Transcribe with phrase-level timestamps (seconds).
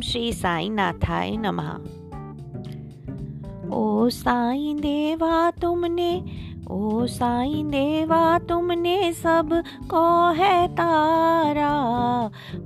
[0.00, 1.72] श्री साई नाथाय नमः।
[3.76, 6.24] ओ साई देवा, तुमने,
[6.70, 11.74] ओ साई देवा, तुमने सबको है तारा।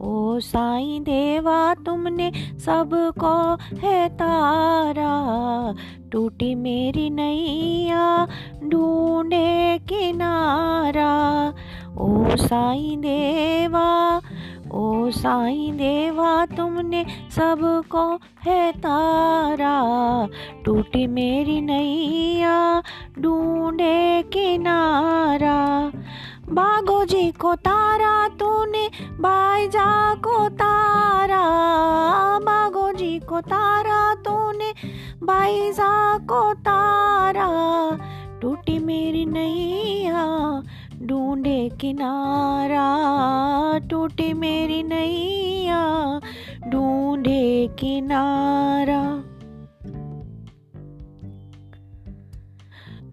[0.00, 5.18] ओ साई देवा, तुमने सबको है तारा।
[6.12, 8.28] टूटी मेरी नैया,
[8.64, 11.52] ढूंढे किनारा।
[11.98, 14.20] ओ साई देवा
[14.72, 19.76] ओ साईं देवा, तुमने सबको है तारा।
[20.64, 22.82] टूटी मेरी नैया,
[23.18, 25.92] ढूंढे किनारा।
[26.48, 31.42] बागो जी को तारा, तूने बाईजा को तारा।
[32.38, 34.72] बागो जी को तारा, तूने
[35.22, 37.48] बाईजा को तारा।
[38.42, 39.97] टूटी मेरी ढूंढे
[41.68, 42.88] किनारा
[43.78, 46.20] टूटी मेरी नैया,
[46.70, 49.16] ढूंढे किनारा।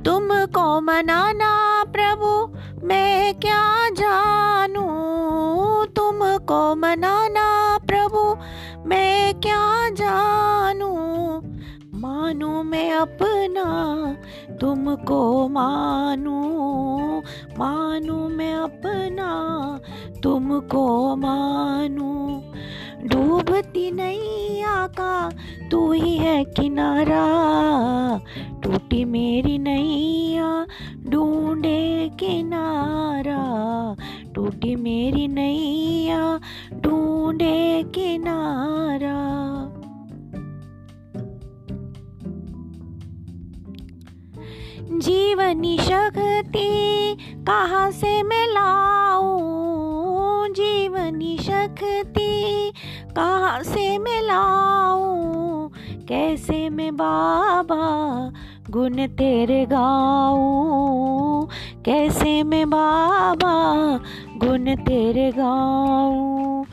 [0.03, 4.85] तुमको मनाना प्रभु, मैं क्या जानू?
[5.85, 8.37] तुमको मनाना प्रभु,
[8.89, 11.04] मैं क्या जानू?
[13.05, 13.65] अपना
[14.55, 16.41] तुमको मानू
[17.59, 19.29] मानू मैं अपना
[20.23, 22.41] तुमको मानू।
[23.07, 25.29] डूबती नैया का
[25.71, 27.25] तू ही है किनारा।
[28.63, 30.67] टूटी मेरी नैया,
[31.09, 33.41] ढूंढे किनारा।
[34.35, 36.39] टूटी मेरी नैया,
[36.73, 39.44] ढूंढे किनारा।
[44.99, 49.45] जीवनी शक्ति कहाँ से मैं लाऊं?
[50.47, 52.71] जीवनी शक्ति
[53.15, 55.67] कहाँ से मैं लाऊं?
[56.07, 57.83] कैसे मैं बाबा
[58.69, 61.45] गुण तेरे गाऊं?
[61.85, 63.63] कैसे मैं बाबा
[64.37, 66.65] गुण तेरे गाऊं?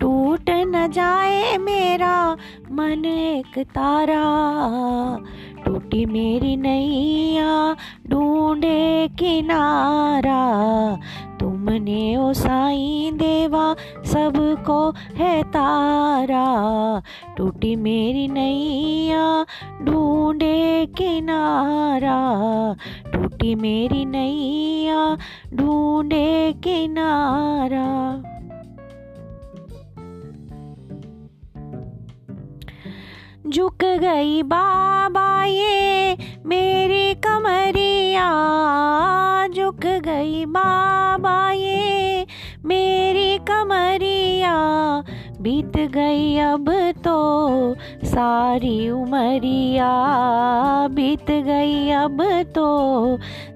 [0.00, 2.36] टूट न जाए मेरा
[2.72, 4.26] मन एक तारा।
[5.76, 7.76] टूटी मेरी नैया
[8.10, 10.42] ढूंढे किनारा।
[11.40, 13.76] तुमने ओ साई देवा
[14.06, 17.02] सबको है तारा।
[17.36, 19.46] टूटी मेरी नैया
[19.82, 22.18] ढूंढे किनारा।
[23.12, 25.18] टूटी मेरी नैया
[25.54, 27.86] ढूंढे किनारा।
[33.48, 38.26] झुक गई बाबा ये मेरी कमरिया।
[39.56, 42.26] झुक गई बाबा ये
[42.64, 44.54] मेरी कमरिया।
[45.40, 47.16] बीत गई अब तो
[48.04, 49.90] सारी उमरिया।
[50.90, 52.68] बीत गई अब तो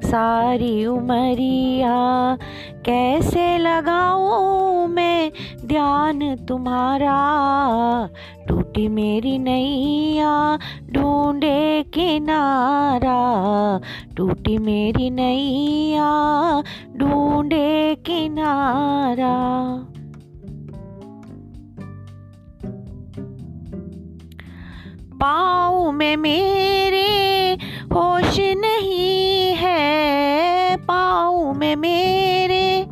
[0.02, 2.38] सारी उमरिया।
[2.84, 5.32] कैसे लगाऊँ मैं
[5.64, 7.18] ध्यान तुम्हारा?
[8.70, 10.58] टूटी मेरी नैया,
[10.92, 13.14] ढूंढे किनारा।
[14.16, 16.10] टूटी मेरी नैया,
[16.96, 19.34] ढूंढे किनारा।
[25.18, 27.08] पाँव में मेरे
[27.92, 32.86] होश नहीं है, पाँव में मेरे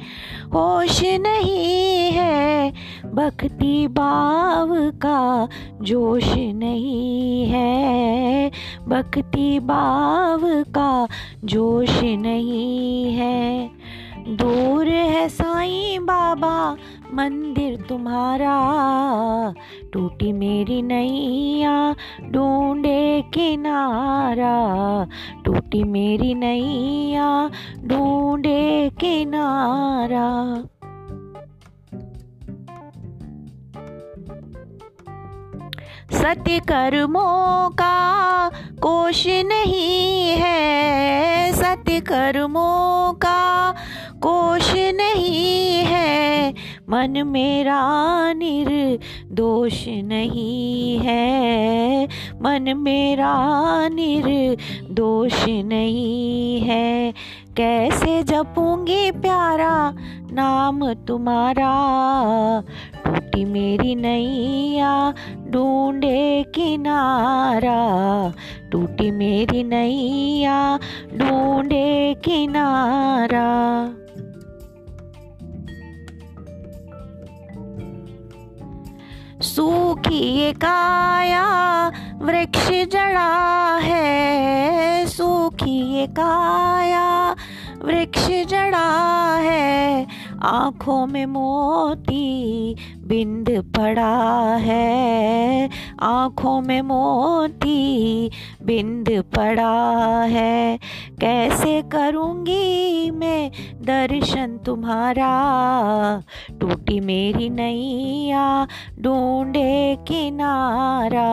[0.54, 5.48] होश नहीं है। भक्ति भाव का
[5.82, 8.50] जोश नहीं है।
[8.88, 11.08] भक्ति भाव का
[11.44, 13.70] जोश नहीं है।
[14.28, 16.76] दूर है साईं बाबा,
[17.14, 18.58] मंदिर तुम्हारा।
[19.92, 21.94] टूटी मेरी नैया,
[22.30, 24.56] ढूंढे किनारा।
[25.44, 27.50] टूटी मेरी नैया,
[27.84, 30.62] ढूंढे किनारा।
[36.12, 38.48] सत्य कर्मों का
[38.82, 43.74] कोश नहीं है। सत्य कर्मों का
[44.14, 46.54] कोश नहीं है।
[46.90, 47.82] मन मेरा
[48.32, 52.04] निर्दोष नहीं है।
[52.42, 53.34] मन मेरा
[53.88, 57.14] निर्दोष नहीं है।
[57.56, 59.94] कैसे जपूँगी प्यारा
[60.32, 61.72] नाम तुम्हारा?
[63.38, 65.14] टूटी मेरी नैया
[65.50, 67.78] ढूंढे किनारा।
[68.72, 70.78] टूटी मेरी नैया
[71.16, 73.50] ढूंढे किनारा।
[79.42, 81.46] सूखी ये काया
[82.22, 87.36] वृक्ष जड़ा है। सूखी ये काया
[87.84, 90.06] वृक्ष जड़ा है।
[90.42, 92.76] आँखों में मोती
[93.08, 95.70] बिंद पड़ा है।
[96.00, 98.30] आँखों में मोती
[98.62, 100.78] बिंद पड़ा है।
[101.20, 103.50] कैसे करूँगी मैं
[103.82, 105.28] दर्शन तुम्हारा?
[106.60, 108.66] टूटी मेरी नैया
[109.00, 111.30] ढूंढे किनारा।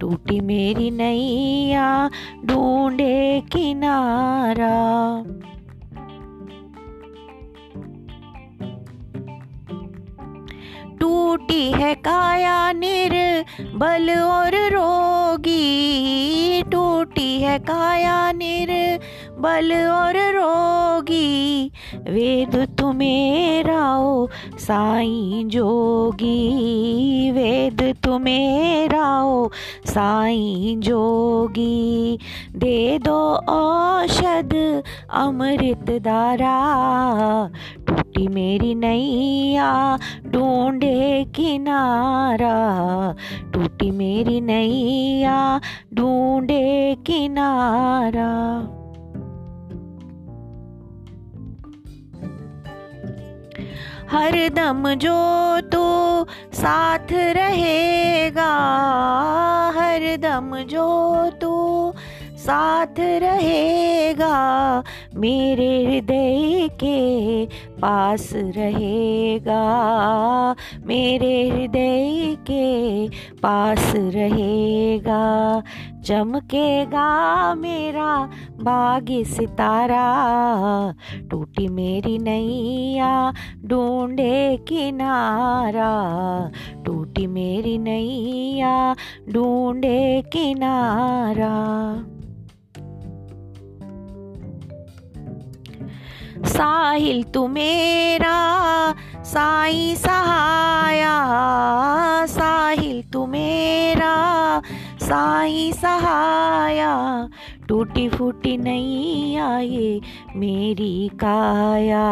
[0.00, 2.10] टूटी मेरी नैया
[2.44, 4.74] ढूंढे किनारा।
[11.00, 15.56] टूटी है काया निर्बल और रोगी।
[16.62, 21.70] टूटी है काया निर्बल और रोगी।
[22.08, 23.46] वेद तुम्हें
[23.96, 24.28] ओ
[24.58, 26.40] साई जोगी।
[27.30, 28.88] वेद तुम्हें
[29.20, 29.48] ओ
[29.86, 32.18] साई जोगी।
[32.56, 33.18] दे दो
[33.48, 36.56] औषध अमृत दारा।
[38.16, 39.70] टूटी मेरी नैया
[40.26, 42.52] ढूंढे किनारा।
[43.52, 45.60] टूटी मेरी नैया
[45.94, 48.30] ढूंढे किनारा।
[54.10, 55.18] हर दम जो
[55.72, 55.84] तू
[56.54, 58.52] साथ रहेगा,
[59.76, 60.88] हर दम जो
[61.40, 61.54] तू
[62.38, 64.34] साथ रहेगा,
[65.14, 67.44] मेरे हृदय के
[67.82, 69.62] पास रहेगा,
[70.86, 73.08] मेरे हृदय के
[73.42, 75.62] पास रहेगा।
[76.04, 77.08] चमकेगा
[77.54, 78.30] मेरा
[78.62, 80.06] बागी सितारा,
[81.30, 83.32] टूटी मेरी नैया
[83.66, 85.92] ढूंढे किनारा।
[86.84, 88.96] टूटी मेरी नैया
[89.30, 91.54] ढूंढे किनारा।
[96.44, 98.36] साहिल तू मेरा
[99.24, 101.16] साई सहाया।
[102.26, 104.62] साहिल तू मेरा
[105.02, 107.28] साई सहाया।
[107.68, 110.00] टूटी फूटी नहीं आए,
[110.36, 112.04] मेरी काया।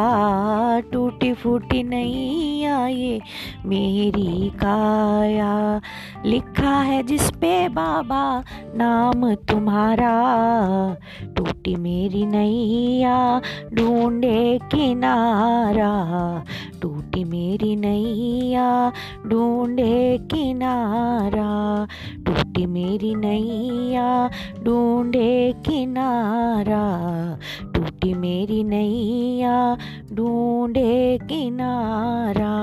[0.80, 3.20] टूटी फूटी नहीं आए,
[3.66, 5.80] मेरी काया।
[6.26, 10.14] लिखा है जिस पे बाबा नाम तुम्हारा।
[11.36, 13.40] टूटी मेरी नैया,
[13.74, 15.94] ढूंढे किनारा।
[16.82, 18.92] टूटी मेरी नैया,
[19.26, 21.86] ढूंढे किनारा।
[22.26, 23.83] टूटी मेरी नैया
[24.64, 26.84] ढूंढे किनारा
[27.74, 29.76] टूटी मेरी नैया
[30.12, 32.54] ढूंढे किनारा।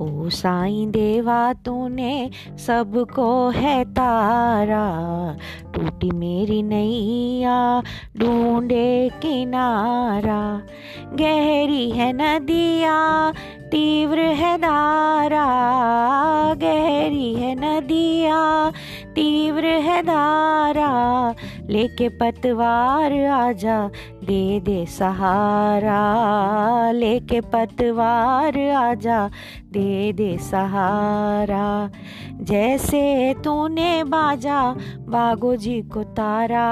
[0.00, 4.84] ओ साईं देवा तूने सबको है तारा।
[5.74, 7.82] टूटी मेरी नैया,
[8.18, 10.62] ढूंढे किनारा।
[11.14, 13.32] गहरी है नदिया,
[13.70, 15.46] तीव्र है धारा
[16.54, 18.70] गहरी है नदिया,
[19.14, 20.90] तीव्र है धारा
[21.70, 23.90] लेके पतवार आजा,
[24.24, 26.06] दे दे सहारा।
[26.90, 29.30] लेके पतवार आजा,
[29.72, 31.90] दे दे सहारा।
[32.40, 36.66] जैसे तूने बाजा, बागो जी को तारा।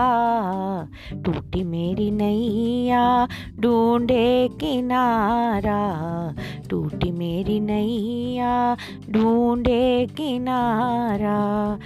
[1.13, 3.29] टूटी मेरी नैया,
[3.61, 5.85] ढूंढे किनारा।
[6.71, 8.77] टूटी मेरी नैया,
[9.11, 11.79] ढूंढे किनारा।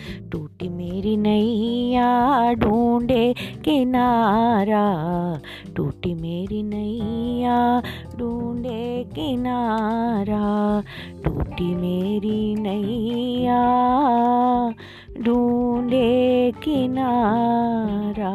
[0.58, 2.06] टूटी मेरी नैया
[2.54, 3.34] ढूंढे
[3.64, 4.86] किनारा,
[5.76, 7.58] टूटी मेरी नैया
[8.18, 10.82] ढूंढे किनारा,
[11.24, 13.60] टूटी मेरी नैया
[15.22, 18.34] ढूंढे किनारा।